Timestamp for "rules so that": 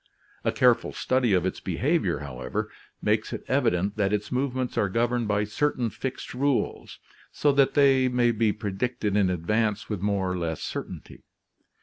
6.33-7.75